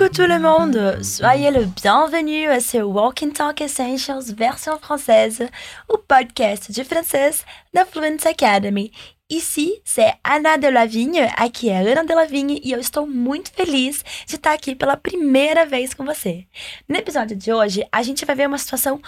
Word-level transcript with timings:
Coucou 0.00 0.14
tout 0.14 0.26
le 0.26 0.38
monde, 0.38 1.04
soyez 1.04 1.50
le 1.50 1.66
bienvenu 1.66 2.46
à 2.46 2.60
ce 2.60 2.78
Walking 2.78 3.34
Talk 3.34 3.60
Essentials 3.60 4.32
version 4.34 4.78
française, 4.78 5.46
o 5.90 5.98
podcast 5.98 6.72
de 6.72 6.82
francês 6.82 7.44
da 7.74 7.84
Fluency 7.84 8.28
Academy. 8.28 8.92
Ici, 9.28 9.82
c'est 9.84 10.14
Ana 10.24 10.56
Delavigne, 10.56 11.28
aqui 11.36 11.68
é 11.68 11.82
Ana 11.82 12.02
Delavigne 12.02 12.62
e 12.64 12.72
eu 12.72 12.80
estou 12.80 13.06
muito 13.06 13.52
feliz 13.52 14.02
de 14.26 14.36
estar 14.36 14.54
aqui 14.54 14.74
pela 14.74 14.96
primeira 14.96 15.66
vez 15.66 15.92
com 15.92 16.06
você. 16.06 16.46
No 16.88 16.96
episódio 16.96 17.36
de 17.36 17.52
hoje, 17.52 17.86
a 17.92 18.02
gente 18.02 18.24
vai 18.24 18.34
ver 18.34 18.48
uma 18.48 18.56
situação 18.56 19.02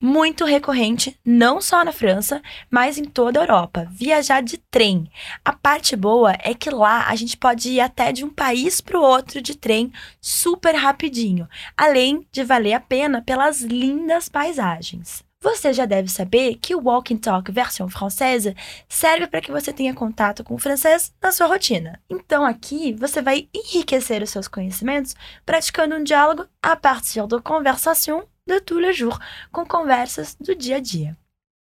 muito 0.00 0.44
recorrente, 0.44 1.18
não 1.24 1.60
só 1.60 1.84
na 1.84 1.92
França, 1.92 2.40
mas 2.70 2.98
em 2.98 3.04
toda 3.04 3.40
a 3.40 3.42
Europa. 3.42 3.88
Viajar 3.90 4.42
de 4.42 4.58
trem. 4.58 5.10
A 5.44 5.52
parte 5.52 5.96
boa 5.96 6.36
é 6.42 6.54
que 6.54 6.70
lá 6.70 7.08
a 7.08 7.16
gente 7.16 7.36
pode 7.36 7.70
ir 7.70 7.80
até 7.80 8.12
de 8.12 8.24
um 8.24 8.30
país 8.30 8.80
para 8.80 8.98
o 8.98 9.02
outro 9.02 9.42
de 9.42 9.56
trem 9.56 9.92
super 10.20 10.74
rapidinho, 10.74 11.48
além 11.76 12.26
de 12.30 12.44
valer 12.44 12.74
a 12.74 12.80
pena 12.80 13.22
pelas 13.22 13.60
lindas 13.60 14.28
paisagens. 14.28 15.26
Você 15.40 15.72
já 15.72 15.86
deve 15.86 16.08
saber 16.08 16.56
que 16.56 16.74
o 16.74 16.82
Walk 16.82 17.14
and 17.14 17.18
Talk 17.18 17.52
versão 17.52 17.88
francesa 17.88 18.56
serve 18.88 19.28
para 19.28 19.40
que 19.40 19.52
você 19.52 19.72
tenha 19.72 19.94
contato 19.94 20.42
com 20.42 20.54
o 20.54 20.58
francês 20.58 21.12
na 21.22 21.30
sua 21.30 21.46
rotina. 21.46 22.00
Então 22.10 22.44
aqui 22.44 22.92
você 22.92 23.22
vai 23.22 23.48
enriquecer 23.54 24.20
os 24.20 24.30
seus 24.30 24.48
conhecimentos 24.48 25.14
praticando 25.46 25.94
um 25.94 26.02
diálogo 26.02 26.46
a 26.60 26.74
partir 26.74 27.24
da 27.28 27.40
conversation 27.40 28.24
de 28.48 28.60
tous 28.60 28.80
les 28.80 28.94
jours, 28.94 29.18
com 29.52 29.64
conversas 29.64 30.34
do 30.34 30.54
dia 30.54 30.76
a 30.76 30.80
dia. 30.80 31.16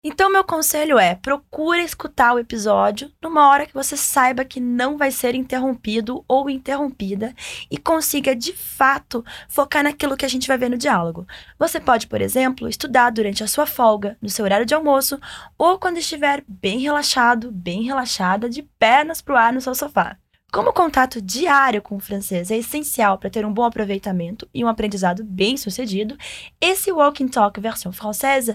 Então, 0.05 0.33
meu 0.33 0.43
conselho 0.43 0.99
é: 0.99 1.15
procure 1.15 1.81
escutar 1.81 2.35
o 2.35 2.39
episódio 2.39 3.13
numa 3.23 3.49
hora 3.49 3.67
que 3.67 3.75
você 3.75 3.97
saiba 3.97 4.45
que 4.45 4.59
não 4.59 4.97
vai 4.97 5.13
ser 5.13 5.37
interrompido 5.37 6.25
ou 6.27 6.51
interrompida 6.51 7.33
e 7.71 7.79
consiga 7.79 8.35
de 8.35 8.53
fato 8.53 9.25
focar 9.49 9.85
naquilo 9.85 10.17
que 10.17 10.25
a 10.25 10.29
gente 10.29 10.49
vai 10.49 10.59
ver 10.59 10.71
no 10.71 10.77
diálogo. 10.77 11.25
Você 11.57 11.79
pode, 11.79 12.09
por 12.09 12.21
exemplo, 12.21 12.69
estudar 12.69 13.11
durante 13.11 13.45
a 13.45 13.47
sua 13.47 13.65
folga, 13.65 14.17
no 14.21 14.29
seu 14.29 14.45
horário 14.45 14.67
de 14.67 14.75
almoço 14.75 15.21
ou 15.57 15.79
quando 15.79 15.99
estiver 15.99 16.43
bem 16.49 16.81
relaxado, 16.81 17.53
bem 17.53 17.85
relaxada, 17.85 18.51
de 18.51 18.63
pernas 18.63 19.23
pro 19.23 19.37
ar 19.37 19.53
no 19.53 19.61
seu 19.61 19.75
sofá. 19.75 20.17
Como 20.53 20.69
o 20.69 20.73
contato 20.75 21.23
diário 21.23 21.81
com 21.81 21.97
o 21.97 22.01
francês 22.01 22.51
é 22.51 22.59
essencial 22.59 23.17
para 23.17 23.31
ter 23.31 23.47
um 23.47 23.53
bom 23.55 23.65
aproveitamento 23.65 24.47
e 24.53 24.63
um 24.63 24.69
aprendizado 24.69 25.25
bem 25.25 25.57
sucedido, 25.57 26.15
esse 26.61 26.93
Walking 26.93 27.29
Talk 27.29 27.59
versão 27.59 27.91
francesa 27.91 28.55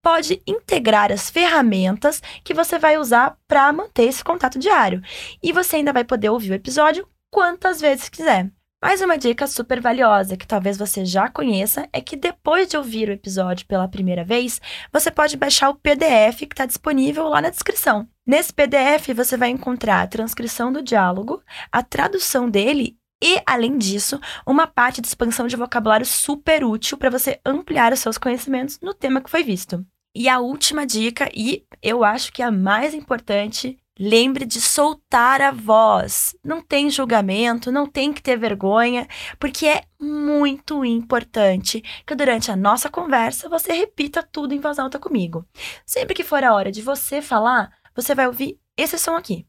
pode 0.00 0.40
integrar 0.46 1.10
as 1.10 1.30
ferramentas 1.30 2.22
que 2.44 2.54
você 2.54 2.78
vai 2.78 2.96
usar 2.96 3.36
para 3.48 3.72
manter 3.72 4.04
esse 4.04 4.22
contato 4.22 4.56
diário. 4.56 5.02
E 5.42 5.52
você 5.52 5.76
ainda 5.76 5.92
vai 5.92 6.04
poder 6.04 6.28
ouvir 6.28 6.52
o 6.52 6.54
episódio 6.54 7.08
quantas 7.28 7.80
vezes 7.80 8.08
quiser. 8.08 8.48
Mais 8.84 9.00
uma 9.00 9.16
dica 9.16 9.46
super 9.46 9.80
valiosa 9.80 10.36
que 10.36 10.44
talvez 10.44 10.76
você 10.76 11.04
já 11.04 11.28
conheça 11.28 11.88
é 11.92 12.00
que 12.00 12.16
depois 12.16 12.66
de 12.66 12.76
ouvir 12.76 13.08
o 13.08 13.12
episódio 13.12 13.64
pela 13.64 13.86
primeira 13.86 14.24
vez, 14.24 14.60
você 14.92 15.08
pode 15.08 15.36
baixar 15.36 15.70
o 15.70 15.76
PDF 15.76 16.38
que 16.38 16.52
está 16.52 16.66
disponível 16.66 17.28
lá 17.28 17.40
na 17.40 17.48
descrição. 17.48 18.08
Nesse 18.26 18.52
PDF 18.52 19.14
você 19.14 19.36
vai 19.36 19.50
encontrar 19.50 20.02
a 20.02 20.06
transcrição 20.08 20.72
do 20.72 20.82
diálogo, 20.82 21.40
a 21.70 21.80
tradução 21.84 22.50
dele 22.50 22.96
e, 23.22 23.40
além 23.46 23.78
disso, 23.78 24.18
uma 24.44 24.66
parte 24.66 25.00
de 25.00 25.06
expansão 25.06 25.46
de 25.46 25.54
vocabulário 25.54 26.04
super 26.04 26.64
útil 26.64 26.98
para 26.98 27.08
você 27.08 27.40
ampliar 27.46 27.92
os 27.92 28.00
seus 28.00 28.18
conhecimentos 28.18 28.80
no 28.82 28.92
tema 28.92 29.20
que 29.20 29.30
foi 29.30 29.44
visto. 29.44 29.86
E 30.12 30.28
a 30.28 30.40
última 30.40 30.84
dica, 30.84 31.30
e 31.32 31.64
eu 31.80 32.02
acho 32.02 32.32
que 32.32 32.42
a 32.42 32.50
mais 32.50 32.94
importante, 32.94 33.78
Lembre 33.98 34.46
de 34.46 34.60
soltar 34.60 35.42
a 35.42 35.50
voz. 35.50 36.34
Não 36.42 36.62
tem 36.62 36.88
julgamento, 36.88 37.70
não 37.70 37.86
tem 37.86 38.12
que 38.12 38.22
ter 38.22 38.38
vergonha, 38.38 39.06
porque 39.38 39.66
é 39.66 39.84
muito 40.00 40.84
importante 40.84 41.82
que 42.06 42.14
durante 42.14 42.50
a 42.50 42.56
nossa 42.56 42.88
conversa 42.88 43.48
você 43.48 43.72
repita 43.72 44.22
tudo 44.22 44.54
em 44.54 44.60
voz 44.60 44.78
alta 44.78 44.98
comigo. 44.98 45.46
Sempre 45.84 46.14
que 46.14 46.24
for 46.24 46.42
a 46.42 46.54
hora 46.54 46.72
de 46.72 46.80
você 46.80 47.20
falar, 47.20 47.70
você 47.94 48.14
vai 48.14 48.26
ouvir 48.26 48.58
esse 48.76 48.98
som 48.98 49.14
aqui. 49.14 49.46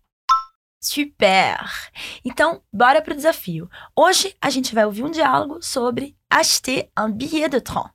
Super! 0.81 1.57
Então, 2.25 2.61
bora 2.71 3.01
pro 3.01 3.15
desafio. 3.15 3.69
Hoje 3.95 4.35
a 4.41 4.49
gente 4.49 4.75
vai 4.75 4.85
ouvir 4.85 5.03
um 5.03 5.11
diálogo 5.11 5.61
sobre 5.61 6.17
acheter 6.29 6.89
un 6.99 7.11
billet 7.11 7.47
de 7.47 7.61
train. 7.61 7.89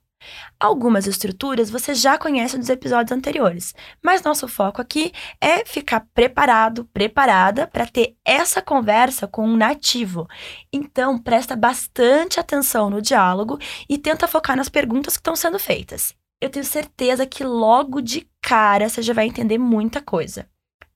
Algumas 0.59 1.07
estruturas 1.07 1.69
você 1.69 1.93
já 1.93 2.17
conhece 2.17 2.57
dos 2.57 2.69
episódios 2.69 3.17
anteriores, 3.17 3.73
mas 4.03 4.21
nosso 4.21 4.47
foco 4.47 4.81
aqui 4.81 5.13
é 5.39 5.63
ficar 5.65 6.05
preparado, 6.13 6.85
preparada 6.85 7.65
para 7.65 7.87
ter 7.87 8.17
essa 8.25 8.61
conversa 8.61 9.27
com 9.27 9.47
um 9.47 9.55
nativo. 9.55 10.27
Então, 10.71 11.17
presta 11.17 11.55
bastante 11.55 12.39
atenção 12.39 12.89
no 12.89 13.01
diálogo 13.01 13.57
e 13.87 13.97
tenta 13.97 14.27
focar 14.27 14.57
nas 14.57 14.67
perguntas 14.67 15.15
que 15.15 15.21
estão 15.21 15.35
sendo 15.35 15.57
feitas. 15.57 16.13
Eu 16.41 16.49
tenho 16.49 16.65
certeza 16.65 17.25
que 17.25 17.43
logo 17.43 18.01
de 18.01 18.27
cara 18.41 18.89
você 18.89 19.01
já 19.01 19.13
vai 19.13 19.27
entender 19.27 19.57
muita 19.57 20.01
coisa. 20.01 20.47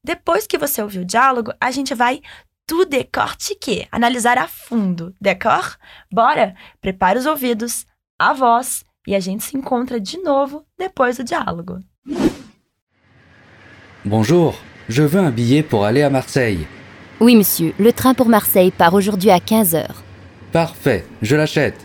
Depois 0.03 0.45
que 0.45 0.57
você 0.57 0.81
ouvir 0.81 0.99
o 0.99 1.05
diálogo, 1.05 1.53
a 1.59 1.71
gente 1.71 1.93
vai 1.93 2.21
tu 2.67 2.85
décortiquer, 2.85 3.87
analisar 3.91 4.37
a 4.37 4.47
fundo, 4.47 5.13
d'accord? 5.21 5.77
Bora? 6.11 6.55
Prepare 6.81 7.19
os 7.19 7.25
ouvidos, 7.25 7.85
a 8.19 8.33
voz 8.33 8.83
e 9.07 9.15
a 9.15 9.19
gente 9.19 9.43
se 9.43 9.57
encontra 9.57 9.99
de 9.99 10.17
novo 10.23 10.63
depois 10.77 11.17
do 11.17 11.23
diálogo. 11.23 11.79
Bonjour, 14.05 14.55
je 14.89 15.03
veux 15.03 15.19
un 15.21 15.31
billet 15.31 15.63
pour 15.63 15.85
aller 15.85 16.01
à 16.01 16.09
Marseille. 16.09 16.67
Oui, 17.19 17.35
monsieur, 17.35 17.73
le 17.79 17.93
train 17.93 18.13
pour 18.13 18.27
Marseille 18.27 18.71
part 18.71 18.93
aujourd'hui 18.93 19.29
à 19.29 19.39
15 19.39 19.75
heures. 19.75 20.03
Parfait, 20.51 21.05
je 21.21 21.35
l'achète. 21.35 21.77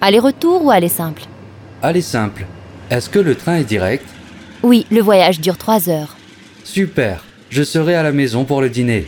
Aller-retour 0.00 0.64
ou 0.64 0.70
aller 0.70 0.88
simple? 0.88 1.22
Allez 1.82 2.02
simple. 2.02 2.46
Est-ce 2.90 3.10
que 3.10 3.18
le 3.18 3.34
train 3.34 3.56
est 3.56 3.64
direct? 3.64 4.06
Oui, 4.62 4.86
le 4.90 5.00
voyage 5.00 5.40
dure 5.40 5.58
3 5.58 5.88
heures. 5.88 6.16
Super, 6.64 7.24
je 7.50 7.62
serai 7.62 7.94
à 7.94 8.02
la 8.02 8.12
maison 8.12 8.44
pour 8.44 8.60
le 8.60 8.70
dîner. 8.70 9.06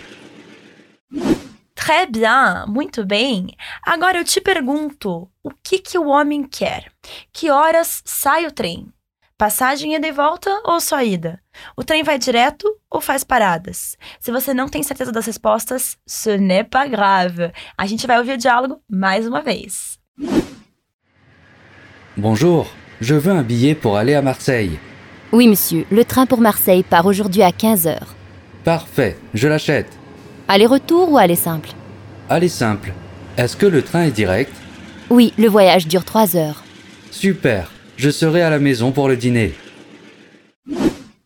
Très 1.90 2.06
bien, 2.06 2.66
muito 2.68 3.04
bem. 3.04 3.48
Agora 3.84 4.18
eu 4.18 4.24
te 4.24 4.40
pergunto, 4.40 5.28
o 5.42 5.50
que 5.50 5.80
que 5.80 5.98
o 5.98 6.06
homem 6.06 6.44
quer? 6.44 6.84
Que 7.32 7.50
horas 7.50 8.00
sai 8.04 8.46
o 8.46 8.52
trem? 8.52 8.86
Passagem 9.36 9.96
ida 9.96 10.06
e 10.06 10.12
volta 10.12 10.50
ou 10.64 10.80
só 10.80 11.02
ida? 11.02 11.40
O 11.76 11.82
trem 11.82 12.04
vai 12.04 12.16
direto 12.16 12.64
ou 12.88 13.00
faz 13.00 13.24
paradas? 13.24 13.96
Se 14.20 14.30
você 14.30 14.54
não 14.54 14.68
tem 14.68 14.84
certeza 14.84 15.10
das 15.10 15.26
respostas, 15.26 15.96
ce 16.06 16.38
n'est 16.38 16.62
pas 16.62 16.88
grave. 16.88 17.50
A 17.76 17.86
gente 17.86 18.06
vai 18.06 18.18
ouvir 18.20 18.34
o 18.34 18.38
diálogo 18.38 18.80
mais 18.88 19.26
uma 19.26 19.42
vez. 19.42 19.98
Bonjour, 22.16 22.68
je 23.00 23.16
veux 23.16 23.32
un 23.32 23.42
billet 23.42 23.74
pour 23.74 23.96
aller 23.96 24.14
à 24.14 24.22
Marseille. 24.22 24.78
Oui, 25.32 25.48
monsieur, 25.48 25.84
le 25.90 26.04
train 26.04 26.24
pour 26.24 26.40
Marseille 26.40 26.84
part 26.84 27.06
aujourd'hui 27.06 27.42
à 27.42 27.50
15 27.50 27.88
heures. 27.88 28.14
Parfait, 28.62 29.18
je 29.34 29.48
l'achète. 29.48 29.88
Aller-retour 30.46 31.10
ou 31.10 31.18
aller 31.18 31.36
simple 31.36 31.79
Allez 32.32 32.48
simple. 32.48 32.92
Est-ce 33.36 33.56
que 33.56 33.66
le 33.66 33.82
train 33.82 34.02
est 34.04 34.12
direct 34.12 34.52
Oui, 35.10 35.34
le 35.36 35.48
voyage 35.48 35.88
dure 35.88 36.04
3 36.04 36.36
heures. 36.36 36.62
Super, 37.10 37.72
je 37.96 38.08
serai 38.08 38.40
à 38.42 38.50
la 38.50 38.60
maison 38.60 38.92
pour 38.92 39.08
le 39.08 39.16
dîner. 39.16 39.52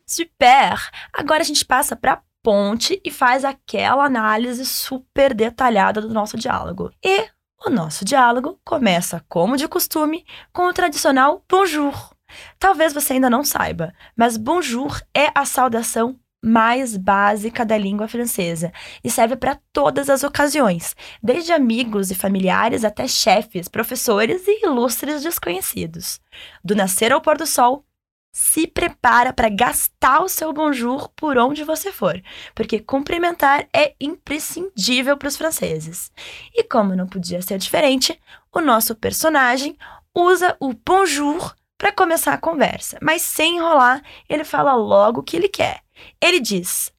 Super! 0.07 0.91
Agora 1.13 1.41
a 1.41 1.45
gente 1.45 1.63
passa 1.67 1.95
para 1.95 2.23
ponte 2.43 2.99
e 3.05 3.11
faz 3.11 3.45
aquela 3.45 4.03
análise 4.07 4.65
super 4.65 5.35
detalhada 5.35 6.01
do 6.01 6.09
nosso 6.09 6.39
diálogo. 6.39 6.91
E 7.05 7.27
o 7.67 7.69
nosso 7.69 8.03
diálogo 8.03 8.59
começa, 8.65 9.23
como 9.29 9.59
de 9.59 9.69
costume, 9.69 10.25
com 10.55 10.69
o 10.69 10.73
tradicional 10.73 11.45
bonjour. 11.51 12.15
Talvez 12.59 12.95
você 12.95 13.13
ainda 13.13 13.29
não 13.29 13.45
saiba, 13.45 13.93
mas 14.17 14.39
bonjour 14.39 14.99
é 15.15 15.31
a 15.35 15.45
saudação 15.45 16.19
mais 16.45 16.97
básica 16.97 17.65
da 17.65 17.79
língua 17.79 18.07
francesa 18.07 18.71
e 19.03 19.11
serve 19.11 19.35
para 19.35 19.59
todas 19.73 20.11
as 20.11 20.23
ocasiões, 20.23 20.95
desde 21.23 21.53
amigos 21.53 22.11
e 22.11 22.15
familiares 22.15 22.85
até 22.85 23.09
chefes, 23.09 23.67
professores 23.67 24.47
e 24.47 24.67
ilustres 24.67 25.23
desconhecidos. 25.23 26.21
Do 26.63 26.75
nascer 26.75 27.13
ao 27.13 27.21
pôr 27.23 27.39
do 27.39 27.47
sol, 27.47 27.85
se 28.31 28.67
prepara 28.67 29.33
para 29.33 29.49
gastar 29.49 30.21
o 30.21 30.29
seu 30.29 30.53
bonjour 30.53 31.09
por 31.11 31.39
onde 31.39 31.63
você 31.63 31.93
for, 31.93 32.21
porque 32.53 32.81
cumprimentar 32.81 33.69
é 33.73 33.95
imprescindível 34.01 35.17
para 35.17 35.29
os 35.29 35.37
franceses. 35.37 36.11
E 36.53 36.65
como 36.65 36.97
não 36.97 37.07
podia 37.07 37.41
ser 37.41 37.59
diferente, 37.59 38.21
o 38.53 38.61
nosso 38.61 38.97
personagem 38.97 39.79
usa 40.13 40.57
o 40.59 40.75
bonjour 40.75 41.55
para 41.79 41.93
começar 41.93 42.33
a 42.33 42.39
conversa, 42.39 42.99
mas 43.01 43.23
sem 43.23 43.57
enrolar, 43.57 44.03
ele 44.29 44.45
fala 44.45 44.75
logo 44.75 45.21
o 45.21 45.23
que 45.23 45.37
ele 45.37 45.49
quer. 45.49 45.84
Ele 46.21 46.41
diz: 46.41 46.93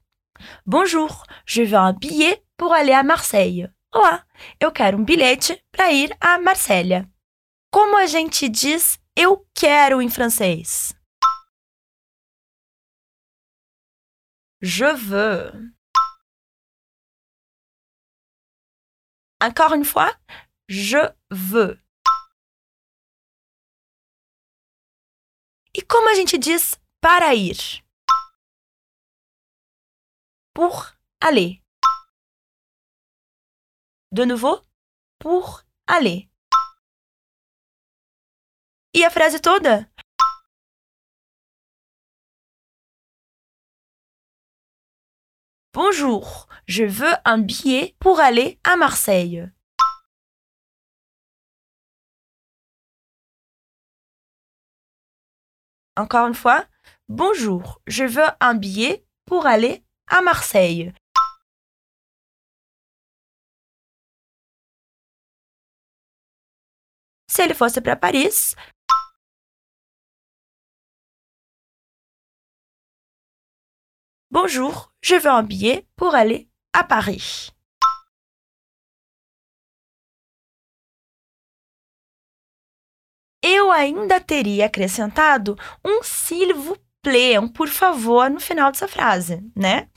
Bonjour, 0.66 1.26
je 1.46 1.64
veux 1.64 1.78
un 1.78 1.94
billet 1.94 2.44
pour 2.58 2.74
aller 2.74 2.94
à 2.94 3.04
Marseille. 3.04 3.70
Olá, 3.94 4.26
eu 4.62 4.72
quero 4.72 4.98
um 4.98 5.06
bilhete 5.06 5.64
para 5.72 5.92
ir 5.92 6.16
a 6.20 6.38
Marselha. 6.38 7.10
Como 7.72 7.98
a 7.98 8.06
gente 8.08 8.50
diz 8.50 9.00
eu 9.16 9.48
quero 9.54 10.02
em 10.02 10.10
francês? 10.10 10.94
Je 14.62 14.94
veux. 14.94 15.74
Encore 19.42 19.74
une 19.74 19.86
fois, 19.86 20.12
je 20.68 20.98
veux. 21.30 21.80
E 25.74 25.82
como 25.82 26.10
a 26.10 26.16
gente 26.16 26.38
diz 26.38 26.80
para 27.02 27.36
ir? 27.36 27.85
Pour 30.56 30.86
aller. 31.20 31.62
De 34.14 34.24
nouveau, 34.24 34.62
pour 35.20 35.64
aller. 35.86 36.30
E 38.96 39.04
a 39.04 39.10
frase 39.10 39.42
toda? 39.42 39.86
Bonjour, 45.74 46.48
je 46.70 46.86
veux 46.86 47.14
un 47.26 47.40
billet 47.40 47.98
pour 48.00 48.22
aller 48.22 48.58
à 48.64 48.78
Marseille. 48.78 49.52
Encore 55.98 56.28
une 56.28 56.34
fois, 56.34 56.66
bonjour, 57.10 57.82
je 57.88 58.06
veux 58.06 58.30
un 58.40 58.56
billet 58.56 59.06
pour 59.26 59.48
aller 59.48 59.85
à 60.08 60.22
Marseille. 60.22 60.94
Se 67.28 67.42
ele 67.42 67.54
fosse 67.54 67.80
para 67.82 67.96
Paris, 67.96 68.56
Bonjour, 74.32 74.92
je 75.02 75.16
veux 75.16 75.32
un 75.32 75.44
billet 75.44 75.88
pour 75.96 76.14
aller 76.14 76.50
à 76.74 76.84
Paris. 76.84 77.52
Eu 83.42 83.72
ainda 83.72 84.20
teria 84.20 84.66
acrescentado 84.66 85.56
um 85.86 86.04
s'il 86.04 86.54
vous 87.06 87.12
plaît, 87.12 87.40
um 87.40 87.48
por 87.48 87.68
favor 87.68 88.30
no 88.30 88.40
final 88.40 88.72
dessa 88.72 88.88
frase, 88.88 89.42
né? 89.56 89.90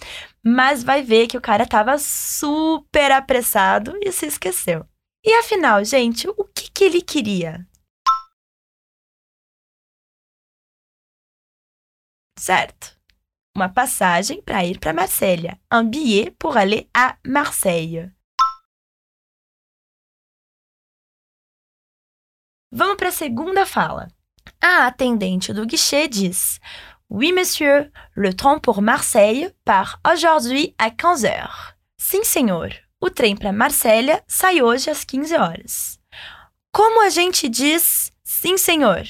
Mas 0.45 0.83
vai 0.83 1.03
ver 1.03 1.27
que 1.27 1.37
o 1.37 1.41
cara 1.41 1.65
estava 1.65 1.99
super 1.99 3.13
apressado 3.13 3.99
e 4.03 4.13
se 4.13 4.27
esqueceu. 4.27 4.87
E 5.25 5.33
afinal, 5.35 5.85
gente, 5.85 6.29
o 6.29 6.45
que, 6.45 6.71
que 6.71 6.85
ele 6.85 7.03
queria? 7.03 7.67
Certo 12.39 12.99
uma 13.59 13.69
passagem 13.69 14.41
para 14.41 14.65
ir 14.65 14.79
para 14.79 14.93
Marselha. 14.93 15.61
Un 15.73 15.91
billet 15.91 16.31
pour 16.39 16.57
aller 16.57 16.89
à 16.95 17.19
Marseille. 17.27 18.13
Vamos 22.71 22.97
para 22.97 23.09
a 23.09 23.13
segunda 23.13 23.67
fala. 23.67 24.09
A 24.61 24.87
atendente 24.87 25.53
do 25.53 25.67
guichê 25.67 26.07
diz: 26.07 26.61
Oui, 27.11 27.33
monsieur, 27.33 27.91
le 28.15 28.35
train 28.35 28.59
pour 28.59 28.83
Marseille 28.83 29.51
part 29.65 29.99
aujourd'hui 30.07 30.75
à 30.79 30.91
15 30.91 31.25
heures. 31.25 31.75
Sim, 31.97 32.23
senhor. 32.23 32.69
O 33.01 33.09
trem 33.09 33.35
para 33.35 33.51
Marselha 33.51 34.23
sai 34.29 34.61
hoje 34.61 34.91
às 34.91 35.05
15 35.05 35.35
horas. 35.37 36.01
Como 36.71 37.01
a 37.03 37.09
gente 37.09 37.49
diz 37.49 38.13
sim, 38.23 38.59
senhor? 38.59 39.05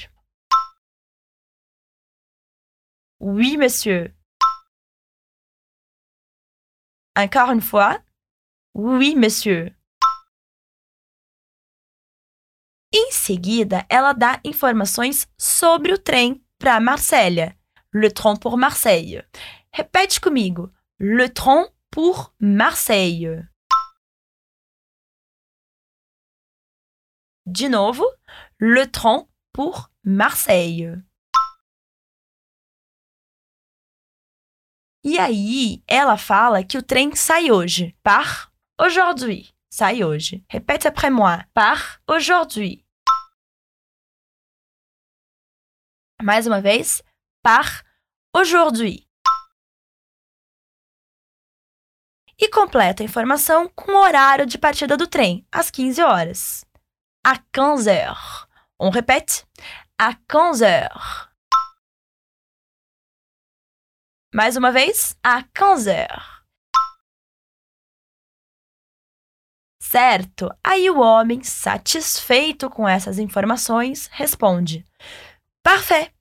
Oui, 3.19 3.57
monsieur. 3.57 4.15
Encore 7.17 7.51
une 7.51 7.61
fois, 7.61 8.01
oui, 8.73 9.13
monsieur. 9.13 9.75
Em 12.93 13.11
seguida, 13.11 13.85
ela 13.89 14.13
dá 14.13 14.39
informações 14.45 15.27
sobre 15.37 15.91
o 15.91 15.97
trem 15.97 16.41
para 16.57 16.79
Marselha. 16.79 17.58
Le 17.91 18.11
train 18.11 18.35
pour 18.35 18.57
Marseille. 18.57 19.23
Repete 19.73 20.19
comigo. 20.19 20.69
Le 20.99 21.27
train 21.33 21.67
pour 21.89 22.33
Marseille. 22.39 23.29
De 27.45 27.67
novo. 27.67 28.05
Le 28.57 28.85
train 28.91 29.27
pour 29.53 29.89
Marseille. 30.03 30.93
E 35.03 35.17
aí, 35.17 35.81
ela 35.87 36.17
fala 36.17 36.63
que 36.63 36.77
o 36.77 36.83
trem 36.83 37.15
sai 37.15 37.49
hoje. 37.51 37.95
Par 38.03 38.51
aujourd'hui. 38.77 39.55
Sai 39.71 40.03
hoje. 40.03 40.43
Repete 40.51 40.85
après 40.85 41.09
moi. 41.09 41.43
Par 41.53 42.01
aujourd'hui. 42.07 42.85
Mais 46.21 46.45
uma 46.45 46.61
vez. 46.61 47.01
Par 47.41 47.83
aujourd'hui. 48.35 49.07
E 52.37 52.49
completa 52.49 53.01
a 53.01 53.05
informação 53.05 53.67
com 53.69 53.91
o 53.93 54.01
horário 54.01 54.45
de 54.45 54.57
partida 54.57 54.97
do 54.97 55.07
trem, 55.07 55.45
às 55.51 55.71
15 55.71 56.01
horas. 56.01 56.65
À 57.23 57.37
15 57.37 57.89
heures. 57.89 58.47
On 58.79 58.89
répète. 58.89 59.45
À 59.97 60.13
15 60.13 60.63
heures. 60.63 61.29
Mais 64.33 64.55
uma 64.55 64.71
vez, 64.71 65.17
à 65.23 65.43
15 65.43 65.87
heures. 65.89 66.39
Certo. 69.81 70.49
Aí 70.63 70.89
o 70.89 70.99
homem, 70.99 71.41
satisfeito 71.43 72.69
com 72.69 72.87
essas 72.87 73.17
informações, 73.17 74.07
responde: 74.11 74.85
Parfait. 75.63 76.13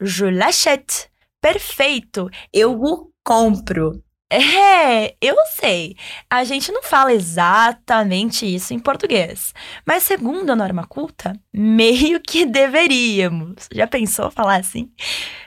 Je 0.00 0.26
l'achète. 0.26 1.10
Perfeito. 1.40 2.28
Eu 2.52 2.80
o 2.82 3.10
compro. 3.22 4.02
É, 4.28 5.14
eu 5.20 5.36
sei. 5.52 5.96
A 6.28 6.42
gente 6.42 6.72
não 6.72 6.82
fala 6.82 7.12
exatamente 7.12 8.44
isso 8.44 8.74
em 8.74 8.78
português, 8.78 9.54
mas 9.86 10.02
segundo 10.02 10.50
a 10.50 10.56
norma 10.56 10.84
culta, 10.84 11.32
meio 11.52 12.20
que 12.20 12.44
deveríamos. 12.44 13.68
Já 13.72 13.86
pensou 13.86 14.30
falar 14.30 14.56
assim? 14.56 14.90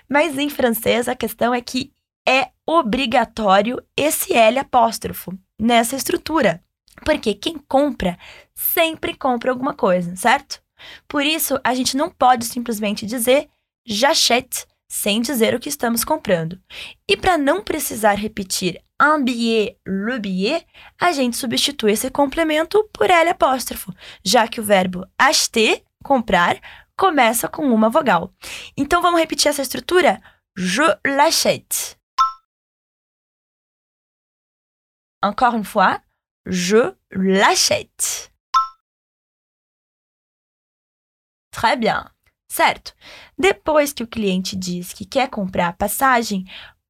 Mas 0.10 0.38
em 0.38 0.50
francês 0.50 1.10
a 1.10 1.16
questão 1.16 1.54
é 1.54 1.60
que 1.60 1.92
é 2.28 2.52
obrigatório 2.66 3.84
esse 3.98 4.34
L 4.34 4.60
apóstrofo 4.60 5.38
nessa 5.60 5.96
estrutura. 5.98 6.64
Porque 7.04 7.34
quem 7.34 7.58
compra 7.58 8.18
sempre 8.54 9.14
compra 9.14 9.52
alguma 9.52 9.74
coisa, 9.74 10.16
certo? 10.16 10.62
Por 11.08 11.26
isso, 11.26 11.60
a 11.64 11.74
gente 11.74 11.98
não 11.98 12.10
pode 12.10 12.46
simplesmente 12.46 13.06
dizer 13.06 13.50
j'achète 13.86 14.68
sem 14.90 15.22
dizer 15.22 15.54
o 15.54 15.60
que 15.60 15.70
estamos 15.70 16.04
comprando. 16.04 16.60
E 17.08 17.16
para 17.16 17.38
não 17.38 17.64
precisar 17.64 18.16
repetir 18.16 18.84
un 19.00 19.24
billet, 19.24 19.80
le 19.86 20.20
billet, 20.20 20.66
a 21.00 21.12
gente 21.12 21.38
substitui 21.38 21.92
esse 21.92 22.10
complemento 22.10 22.84
por 22.92 23.10
L 23.10 23.30
apóstrofo, 23.30 23.94
já 24.26 24.48
que 24.48 24.60
o 24.60 24.64
verbo 24.64 25.06
acheter, 25.18 25.84
comprar, 26.04 26.60
começa 26.98 27.48
com 27.48 27.64
uma 27.74 27.90
vogal. 27.90 28.34
Então 28.76 29.02
vamos 29.02 29.20
repetir 29.20 29.50
essa 29.50 29.62
estrutura? 29.62 30.22
Je 30.58 30.84
l'achète. 31.06 31.98
Encore 35.24 35.56
une 35.56 35.64
fois, 35.64 36.02
je 36.46 36.96
l'achète. 37.12 38.32
Très 41.52 41.76
bien. 41.76 42.10
Certo. 42.52 42.94
Depois 43.38 43.94
que 43.94 44.04
o 44.04 44.08
cliente 44.08 44.56
diz 44.56 44.92
que 44.92 45.06
quer 45.06 45.30
comprar 45.30 45.68
a 45.68 45.74
passagem, 45.74 46.46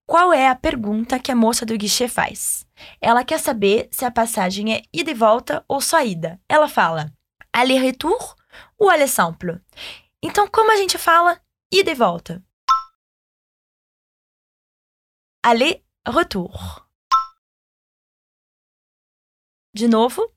qual 0.07 0.33
é 0.33 0.47
a 0.47 0.55
pergunta 0.55 1.19
que 1.19 1.31
a 1.31 1.35
moça 1.35 1.65
do 1.65 1.77
guichê 1.77 2.07
faz? 2.07 2.65
Ela 2.99 3.23
quer 3.25 3.39
saber 3.39 3.89
se 3.91 4.05
a 4.05 4.11
passagem 4.11 4.73
é 4.73 4.81
ida 4.91 5.11
e 5.11 5.13
volta 5.13 5.63
ou 5.67 5.81
só 5.81 6.01
ida. 6.01 6.41
Ela 6.47 6.67
fala 6.67 7.13
aller-retour 7.53 8.35
ou 8.77 8.89
aller 8.89 9.07
simple. 9.07 9.61
Então, 10.23 10.47
como 10.47 10.71
a 10.71 10.77
gente 10.77 10.97
fala 10.97 11.39
ida 11.71 11.91
e 11.91 11.95
volta? 11.95 12.43
Aller-retour. 15.43 16.87
De 19.73 19.87
novo, 19.87 20.33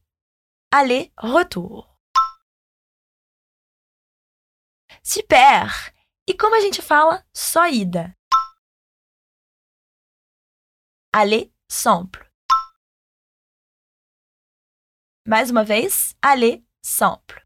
aller, 0.70 1.10
Super! 5.04 5.92
E 6.28 6.34
como 6.34 6.54
a 6.54 6.60
gente 6.60 6.80
fala 6.80 7.26
só 7.34 7.66
ida? 7.66 8.16
Aller 11.12 11.52
simple. 11.68 12.24
Mais 15.26 15.50
uma 15.50 15.64
vez, 15.64 16.14
aller 16.22 16.64
simple. 16.84 17.42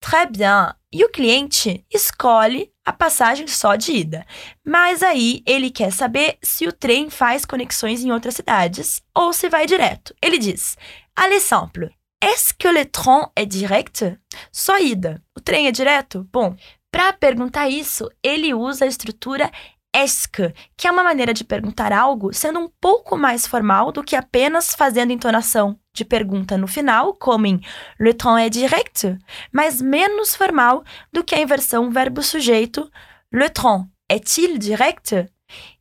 Très 0.00 0.26
bien! 0.30 0.74
E 0.92 1.04
o 1.04 1.10
cliente 1.10 1.86
escolhe 1.88 2.74
a 2.84 2.92
passagem 2.92 3.46
só 3.46 3.76
de 3.76 3.92
ida. 3.92 4.26
Mas 4.66 5.02
aí 5.02 5.44
ele 5.46 5.70
quer 5.70 5.92
saber 5.92 6.36
se 6.42 6.66
o 6.66 6.72
trem 6.72 7.08
faz 7.08 7.44
conexões 7.44 8.02
em 8.02 8.10
outras 8.10 8.34
cidades 8.34 9.00
ou 9.14 9.32
se 9.32 9.48
vai 9.48 9.66
direto. 9.66 10.12
Ele 10.20 10.38
diz: 10.38 10.76
Allez 11.14 11.44
simple. 11.44 11.99
Est-ce 12.22 12.52
que 12.52 12.68
le 12.68 12.84
train 12.84 13.30
est 13.34 13.46
direct? 13.46 14.04
Só 14.52 14.78
ida. 14.78 15.22
O 15.36 15.40
trem 15.40 15.66
é 15.66 15.72
direto? 15.72 16.28
Bom, 16.30 16.54
para 16.92 17.12
perguntar 17.12 17.68
isso, 17.70 18.10
ele 18.22 18.52
usa 18.52 18.84
a 18.84 18.88
estrutura 18.88 19.50
est-ce, 19.94 20.28
que 20.76 20.86
é 20.86 20.90
uma 20.90 21.02
maneira 21.02 21.32
de 21.32 21.44
perguntar 21.44 21.92
algo 21.92 22.32
sendo 22.32 22.60
um 22.60 22.68
pouco 22.80 23.16
mais 23.16 23.46
formal 23.46 23.90
do 23.90 24.04
que 24.04 24.14
apenas 24.14 24.74
fazendo 24.74 25.12
entonação 25.12 25.78
de 25.92 26.04
pergunta 26.04 26.56
no 26.56 26.68
final, 26.68 27.14
como 27.14 27.46
em 27.46 27.60
le 27.98 28.14
train 28.14 28.38
est 28.38 28.50
direct, 28.50 29.18
mas 29.52 29.80
menos 29.80 30.36
formal 30.36 30.84
do 31.12 31.24
que 31.24 31.34
a 31.34 31.40
inversão 31.40 31.90
verbo-sujeito 31.90 32.88
le 33.32 33.48
train 33.48 33.88
est-il 34.08 34.58
direct? 34.58 35.26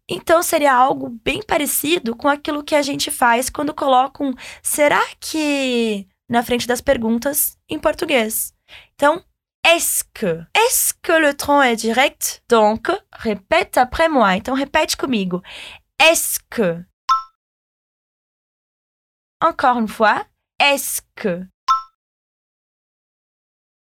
Então 0.09 0.41
seria 0.41 0.73
algo 0.73 1.09
bem 1.23 1.43
parecido 1.43 2.15
com 2.15 2.27
aquilo 2.27 2.63
que 2.63 2.73
a 2.73 2.81
gente 2.81 3.11
faz 3.11 3.47
quando 3.49 3.75
coloca 3.75 4.23
um 4.23 4.33
será 4.63 5.01
que 5.19 6.07
na 6.29 6.43
frente 6.43 6.67
das 6.67 6.81
perguntas 6.81 7.57
em 7.67 7.79
português. 7.79 8.53
Então, 8.93 9.23
est-ce 9.65 10.03
que? 10.13 10.45
Est-ce 10.55 10.93
que 11.01 11.11
le 11.11 11.33
train 11.35 11.63
est 11.63 11.75
direct? 11.77 12.43
Donc, 12.47 12.89
répète 13.11 13.77
après 13.77 14.07
moi. 14.07 14.35
Então, 14.35 14.53
répète 14.53 14.95
comigo. 14.95 15.41
Est-ce 15.99 16.39
que? 16.49 16.85
Encore 19.41 19.79
une 19.79 19.87
fois. 19.87 20.25
Est-ce 20.59 21.01
que? 21.15 21.47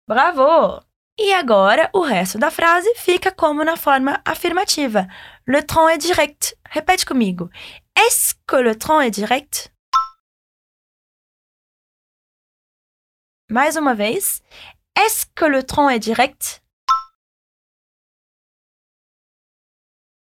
Bravo! 0.07 0.81
E 1.19 1.33
agora, 1.33 1.89
o 1.93 2.01
resto 2.01 2.37
da 2.37 2.51
frase 2.51 2.93
fica 2.95 3.31
como 3.31 3.63
na 3.63 3.75
forma 3.75 4.21
afirmativa. 4.23 5.07
Le 5.47 5.63
train 5.63 5.89
est 5.89 5.97
direct. 5.97 6.55
Repete 6.69 7.05
comigo. 7.05 7.49
Est-ce 7.97 8.35
que 8.45 8.57
le 8.57 8.75
train 8.75 9.01
est 9.01 9.11
direct? 9.11 9.73
Mais 13.49 13.77
uma 13.77 13.95
vez. 13.95 14.41
Est-ce 14.95 15.25
que 15.33 15.45
le 15.45 15.63
train 15.63 15.89
est 15.89 15.99
direct? 15.99 16.61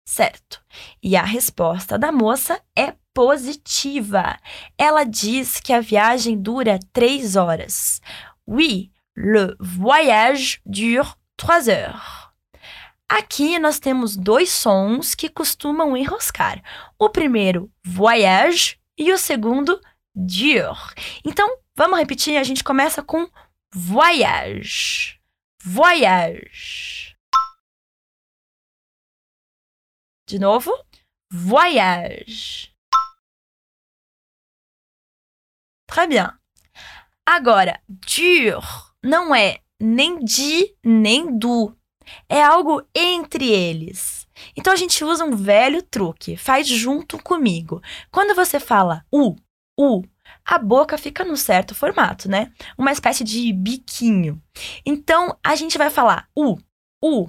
Certo. 0.06 0.62
E 1.02 1.16
a 1.16 1.24
resposta 1.24 1.98
da 1.98 2.12
moça 2.12 2.62
é 2.76 2.96
positiva. 3.14 4.38
Ela 4.78 5.04
diz 5.04 5.60
que 5.60 5.74
a 5.74 5.82
viagem 5.82 6.40
dura 6.40 6.80
três 6.94 7.36
horas. 7.36 8.00
Oui, 8.48 8.92
le 9.16 9.56
voyage 9.60 10.62
dure 10.66 11.16
trois 11.36 11.68
heures. 11.68 12.30
Aqui 13.10 13.58
nós 13.58 13.80
temos 13.80 14.16
dois 14.16 14.52
sons 14.52 15.16
que 15.16 15.30
costumam 15.30 15.98
enroscar. 15.98 16.62
O 17.00 17.10
primeiro, 17.10 17.72
voyage, 17.84 18.80
e 18.98 19.12
o 19.12 19.18
segundo, 19.18 19.80
dure. 20.14 20.94
Então, 21.26 21.48
vamos 21.78 22.00
repetir, 22.00 22.36
a 22.38 22.44
gente 22.44 22.64
começa 22.64 23.04
com 23.04 23.30
voyage. 23.72 25.22
Voyage. 25.64 27.16
De 30.28 30.40
novo, 30.40 30.72
voyage. 31.32 32.74
Très 35.88 36.08
bien. 36.08 36.34
Agora, 37.26 37.80
dur 37.88 38.94
não 39.04 39.34
é 39.34 39.60
nem 39.80 40.24
de 40.24 40.76
nem 40.84 41.38
do. 41.38 41.78
É 42.28 42.42
algo 42.42 42.86
entre 42.94 43.50
eles. 43.50 44.28
Então 44.56 44.74
a 44.74 44.76
gente 44.76 45.04
usa 45.04 45.24
um 45.26 45.36
velho 45.36 45.82
truque. 45.82 46.36
Faz 46.38 46.68
junto 46.68 47.22
comigo. 47.22 47.82
Quando 48.12 48.36
você 48.36 48.60
fala 48.60 49.06
u, 49.12 49.36
u, 49.80 50.04
a 50.48 50.58
boca 50.58 50.98
fica 50.98 51.26
num 51.26 51.36
certo 51.36 51.76
formato, 51.76 52.30
né? 52.30 52.50
Uma 52.78 52.94
espécie 52.94 53.24
de 53.26 53.52
biquinho. 53.52 54.42
Então 54.86 55.38
a 55.44 55.56
gente 55.58 55.78
vai 55.78 55.90
falar 55.90 56.30
u, 56.34 56.58
u. 57.04 57.28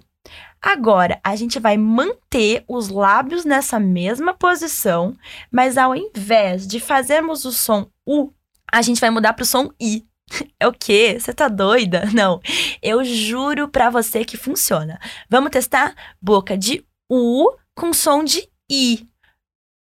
Agora 0.63 1.21
a 1.25 1.35
gente 1.35 1.59
vai 1.59 1.77
manter 1.77 2.65
os 2.69 2.89
lábios 2.89 3.45
nessa 3.45 3.81
mesma 3.81 4.33
posição, 4.35 5.17
mas 5.51 5.77
ao 5.77 5.97
invés 5.97 6.67
de 6.67 6.79
fazermos 6.79 7.45
o 7.45 7.51
som 7.51 7.91
u, 8.07 8.33
a 8.73 8.83
gente 8.83 9.01
vai 9.01 9.11
mudar 9.11 9.33
para 9.33 9.43
o 9.43 9.47
som 9.47 9.71
i. 9.81 10.07
É 10.61 10.67
o 10.67 10.73
quê? 10.73 11.19
Você 11.19 11.33
tá 11.33 11.49
doida? 11.49 12.05
Não. 12.15 12.41
Eu 12.83 13.03
juro 13.03 13.69
pra 13.69 13.91
você 13.91 14.25
que 14.25 14.37
funciona. 14.37 15.01
Vamos 15.29 15.51
testar? 15.51 15.95
Boca 16.21 16.57
de 16.57 16.85
U 17.11 17.57
com 17.75 17.93
som 17.93 18.23
de 18.23 18.49
I. 18.71 19.09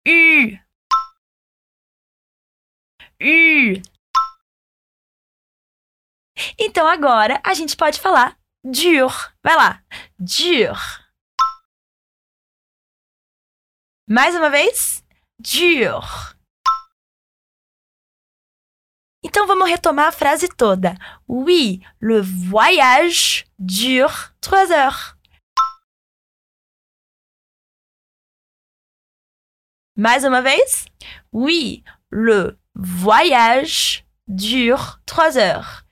U. 0.06 0.67
U. 3.20 3.82
Então 6.58 6.86
agora 6.86 7.40
a 7.44 7.52
gente 7.54 7.76
pode 7.76 8.00
falar 8.00 8.38
dur. 8.64 9.12
Vai 9.42 9.56
lá. 9.56 9.84
Dur. 10.18 10.76
Mais 14.08 14.34
uma 14.34 14.48
vez. 14.50 15.04
Dur. 15.40 16.38
Então 19.24 19.46
vamos 19.46 19.68
retomar 19.68 20.06
a 20.06 20.12
frase 20.12 20.48
toda. 20.48 20.94
Oui, 21.28 21.82
le 22.00 22.22
voyage 22.22 23.44
dure 23.58 24.32
trois 24.40 24.70
heures. 24.70 25.16
Mais 29.96 30.22
uma 30.22 30.40
vez. 30.40 30.86
Oui, 31.32 31.82
le 32.10 32.56
voyage 32.78 34.06
dure 34.28 35.00
trois 35.04 35.36
heures. 35.36 35.84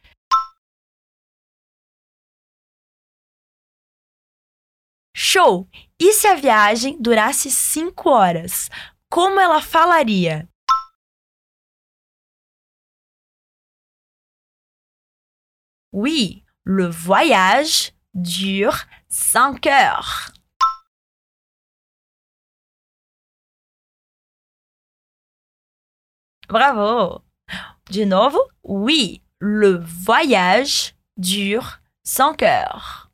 Show! 5.14 5.68
E 5.98 6.12
se 6.12 6.28
a 6.28 6.34
viagem 6.34 7.00
durasse 7.00 7.50
cinco 7.50 8.10
horas? 8.10 8.68
Como 9.10 9.40
ela 9.40 9.60
falaria? 9.60 10.48
Oui, 15.92 16.44
le 16.64 16.88
voyage 16.88 17.94
dure 18.14 18.86
5 19.08 19.66
heures. 19.66 20.35
Bravo. 26.48 27.22
De 27.90 28.04
novo, 28.04 28.38
oui, 28.62 29.22
le 29.40 29.78
voyage 29.78 30.94
dure 31.16 31.80
5 32.04 32.42
heures. 32.42 33.08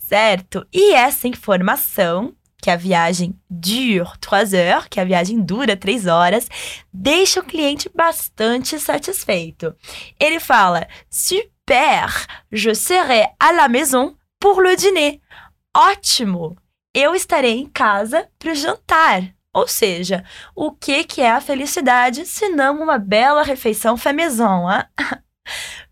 Certo. 0.00 0.66
E 0.72 0.94
essa 0.94 1.28
informação 1.28 2.34
que 2.62 2.70
a 2.70 2.76
viagem 2.76 3.38
dure 3.48 4.08
3 4.20 4.54
heures, 4.54 4.88
que 4.88 4.98
a 4.98 5.04
viagem 5.04 5.40
dura 5.40 5.76
3 5.76 6.06
horas, 6.06 6.48
deixa 6.92 7.40
o 7.40 7.44
cliente 7.44 7.88
bastante 7.94 8.80
satisfeito. 8.80 9.76
Ele 10.18 10.40
fala: 10.40 10.88
Super, 11.10 12.26
je 12.50 12.74
serai 12.74 13.26
à 13.38 13.52
la 13.52 13.68
maison 13.68 14.16
pour 14.40 14.60
le 14.60 14.76
dîner. 14.76 15.20
Ótimo! 15.76 16.56
Eu 16.94 17.14
estarei 17.14 17.58
em 17.58 17.68
casa 17.68 18.30
para 18.38 18.54
jantar. 18.54 19.34
Ou 19.54 19.66
seja, 19.66 20.24
o 20.54 20.72
que, 20.72 21.04
que 21.04 21.20
é 21.20 21.30
a 21.30 21.40
felicidade 21.40 22.26
se 22.26 22.48
não 22.48 22.82
uma 22.82 22.98
bela 22.98 23.42
refeição 23.42 23.96
maison, 24.14 24.70
hein? 24.70 24.84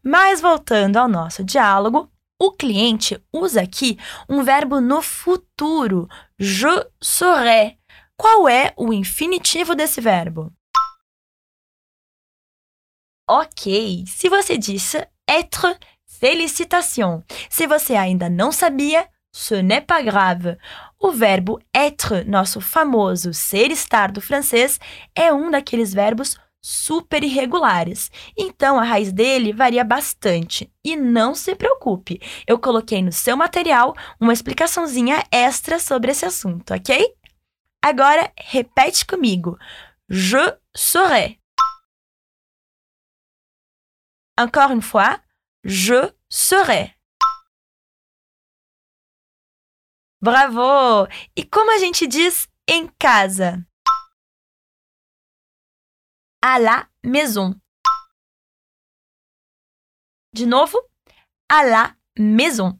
Mas 0.04 0.40
voltando 0.40 0.98
ao 0.98 1.08
nosso 1.08 1.42
diálogo, 1.42 2.10
o 2.38 2.52
cliente 2.52 3.20
usa 3.32 3.62
aqui 3.62 3.98
um 4.28 4.42
verbo 4.42 4.80
no 4.80 5.00
futuro, 5.00 6.06
je 6.38 6.86
serai. 7.02 7.78
Qual 8.16 8.48
é 8.48 8.72
o 8.76 8.92
infinitivo 8.92 9.74
desse 9.74 10.00
verbo? 10.00 10.52
Ok, 13.28 14.04
se 14.06 14.28
você 14.28 14.56
disse 14.56 15.06
être, 15.28 15.76
félicitations. 16.06 17.24
Se 17.50 17.66
você 17.66 17.94
ainda 17.94 18.30
não 18.30 18.52
sabia, 18.52 19.08
ce 19.36 19.54
n'est 19.54 19.82
pas 19.82 20.02
grave. 20.02 20.56
O 20.98 21.12
verbo 21.12 21.60
être, 21.74 22.24
nosso 22.24 22.58
famoso 22.58 23.34
ser 23.34 23.70
estar 23.70 24.10
do 24.10 24.18
francês, 24.18 24.80
é 25.14 25.30
um 25.30 25.50
daqueles 25.50 25.92
verbos 25.92 26.38
super 26.58 27.22
irregulares. 27.22 28.10
Então 28.34 28.78
a 28.78 28.82
raiz 28.82 29.12
dele 29.12 29.52
varia 29.52 29.84
bastante. 29.84 30.72
E 30.82 30.96
não 30.96 31.34
se 31.34 31.54
preocupe, 31.54 32.18
eu 32.46 32.58
coloquei 32.58 33.02
no 33.02 33.12
seu 33.12 33.36
material 33.36 33.94
uma 34.18 34.32
explicaçãozinha 34.32 35.22
extra 35.30 35.78
sobre 35.78 36.12
esse 36.12 36.24
assunto, 36.24 36.72
ok? 36.72 37.14
Agora 37.82 38.32
repete 38.40 39.04
comigo. 39.04 39.58
Je 40.08 40.56
serai. 40.74 41.38
Encore 44.38 44.72
une 44.72 44.82
fois, 44.82 45.20
je 45.62 46.10
serai. 46.30 46.95
Bravo! 50.20 51.06
E 51.36 51.44
como 51.44 51.70
a 51.70 51.78
gente 51.78 52.06
diz 52.06 52.48
em 52.68 52.88
casa? 52.98 53.66
À 56.42 56.58
la 56.58 56.88
maison. 57.04 57.54
De 60.32 60.46
novo, 60.46 60.78
à 61.50 61.62
la 61.62 61.96
maison. 62.18 62.78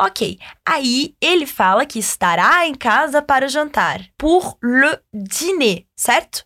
Ok, 0.00 0.38
aí 0.66 1.16
ele 1.20 1.46
fala 1.46 1.86
que 1.86 1.98
estará 1.98 2.66
em 2.66 2.74
casa 2.74 3.22
para 3.22 3.48
jantar, 3.48 4.00
pour 4.18 4.58
le 4.62 5.00
dîner, 5.12 5.88
certo? 5.96 6.44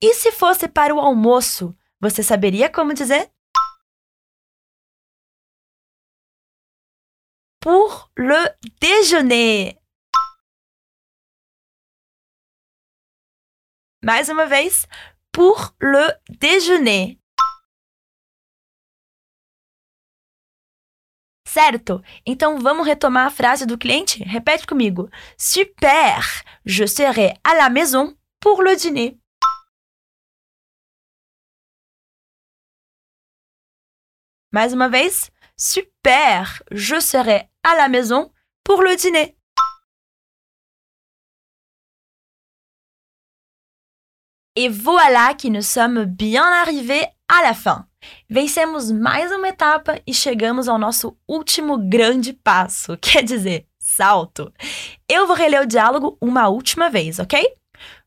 E 0.00 0.14
se 0.14 0.32
fosse 0.32 0.66
para 0.66 0.94
o 0.94 0.98
almoço, 0.98 1.76
você 2.00 2.22
saberia 2.22 2.70
como 2.70 2.94
dizer? 2.94 3.30
Pour 7.60 8.10
le 8.16 8.48
déjeuner. 8.80 9.78
Mais 14.02 14.30
uma 14.30 14.46
vez, 14.46 14.86
pour 15.30 15.74
le 15.78 16.10
déjeuner. 16.30 17.20
Certo? 21.46 22.00
Então 22.24 22.58
vamos 22.60 22.86
retomar 22.86 23.26
a 23.26 23.30
frase 23.30 23.66
do 23.66 23.76
cliente? 23.76 24.22
Repete 24.24 24.66
comigo. 24.66 25.10
Super! 25.36 26.42
Je 26.64 26.86
serai 26.86 27.34
à 27.44 27.54
la 27.54 27.68
maison 27.68 28.16
pour 28.40 28.62
le 28.62 28.74
dîner. 28.76 29.20
Mais 34.50 34.72
uma 34.72 34.88
vez. 34.88 35.30
Super! 35.56 36.62
Je 36.70 37.00
serai 37.00 37.49
à 37.62 37.76
la 37.76 37.88
maison 37.88 38.32
pour 38.64 38.82
le 38.82 38.96
dîner. 38.96 39.36
Et 44.56 44.68
voilà 44.68 45.34
que 45.34 45.48
nous 45.48 45.62
sommes 45.62 46.04
bien 46.04 46.44
arrivés 46.44 47.06
à 47.28 47.42
la 47.42 47.54
fin. 47.54 47.86
Vencemos 48.28 48.90
mais 48.90 49.30
uma 49.30 49.48
etapa 49.48 50.00
e 50.06 50.12
chegamos 50.12 50.68
ao 50.68 50.78
nosso 50.78 51.16
último 51.28 51.78
grande 51.78 52.32
passo, 52.32 52.96
quer 53.00 53.22
dizer, 53.22 53.66
salto. 53.78 54.52
Eu 55.08 55.26
vou 55.26 55.36
reler 55.36 55.62
o 55.62 55.66
diálogo 55.66 56.16
uma 56.20 56.48
última 56.48 56.90
vez, 56.90 57.18
ok? 57.18 57.38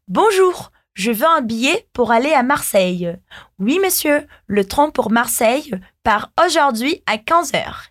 Bonjour, 0.07 0.71
je 0.93 1.11
veux 1.11 1.27
un 1.27 1.41
billet 1.41 1.87
pour 1.93 2.11
aller 2.11 2.33
à 2.33 2.43
Marseille. 2.43 3.17
Oui, 3.57 3.79
monsieur, 3.79 4.27
le 4.47 4.65
train 4.65 4.89
pour 4.89 5.11
Marseille 5.11 5.71
part 6.03 6.31
aujourd'hui 6.43 7.01
à 7.05 7.17
15 7.17 7.53
heures. 7.55 7.83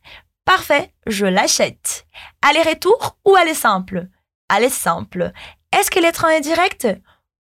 Parfait, 0.45 0.93
je 1.07 1.27
l'achète. 1.27 2.05
Aller-retour 2.43 3.17
ou 3.25 3.37
aller 3.37 3.55
simple? 3.55 4.09
Aller 4.49 4.69
simple. 4.69 5.33
Est-ce 5.73 5.91
que 5.91 6.01
le 6.01 6.13
train 6.13 6.31
est 6.31 6.41
direct 6.41 6.89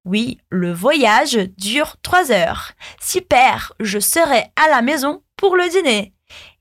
Oui, 0.05 0.39
le 0.51 0.73
voyage 0.73 1.39
dure 1.59 1.97
3 2.03 2.31
heures. 2.31 2.73
Super, 3.01 3.73
je 3.81 3.99
serai 3.99 4.45
à 4.57 4.69
la 4.71 4.83
maison 4.83 5.23
pour 5.37 5.57
le 5.57 5.69
dîner. 5.69 6.13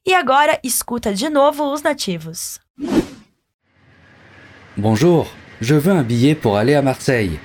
E 0.08 0.14
agora 0.16 0.58
escuta 0.64 1.14
de 1.14 1.30
novo 1.30 1.72
os 1.72 1.84
nativos. 1.84 2.60
Bonjour, 4.78 5.28
je 5.62 5.76
veux 5.76 5.94
un 5.94 6.02
billet 6.02 6.34
pour 6.34 6.58
aller 6.58 6.74
à 6.74 6.82
Marseille. 6.82 7.40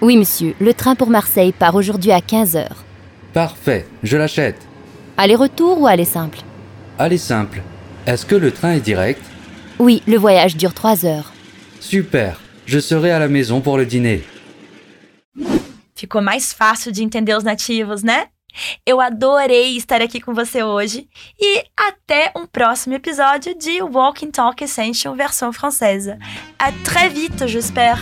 Oui, 0.00 0.16
monsieur, 0.16 0.56
le 0.60 0.74
train 0.74 0.96
pour 0.96 1.08
Marseille 1.08 1.52
part 1.52 1.76
aujourd'hui 1.76 2.10
à 2.10 2.20
15 2.20 2.56
heures. 2.56 2.84
Parfait, 3.32 3.86
je 4.02 4.16
l'achète. 4.16 4.56
Aller-retour 5.16 5.80
ou 5.80 5.86
aller 5.86 6.04
simple? 6.04 6.40
Allez 6.98 7.18
simple. 7.18 7.62
Est-ce 8.06 8.24
que 8.24 8.34
le 8.34 8.50
train 8.50 8.72
est 8.72 8.80
direct? 8.80 9.22
Oui, 9.78 10.02
le 10.06 10.16
voyage 10.16 10.56
dure 10.56 10.74
3 10.74 11.04
heures. 11.04 11.32
Super, 11.80 12.40
je 12.66 12.78
serai 12.78 13.10
à 13.10 13.18
la 13.18 13.28
maison 13.28 13.60
pour 13.60 13.76
le 13.76 13.86
dîner. 13.86 14.22
Ficou 15.94 16.20
mais 16.20 16.54
fácil 16.54 16.92
de 16.92 17.02
entender 17.02 17.34
os 17.34 17.44
nativos, 17.44 18.02
né? 18.02 18.28
Eu 18.86 19.00
adorei 19.00 19.76
estar 19.76 20.00
aqui 20.02 20.20
com 20.20 20.34
você 20.34 20.62
hoje 20.62 21.08
e 21.38 21.62
até 21.76 22.32
um 22.34 22.46
próximo 22.46 22.94
episódio 22.94 23.56
de 23.56 23.80
Walking 23.82 24.30
Talk 24.30 24.64
Essential 24.64 25.14
versão 25.14 25.52
francesa. 25.52 26.18
À 26.58 26.72
très 26.84 27.08
vite, 27.08 27.46
j'espère! 27.46 27.98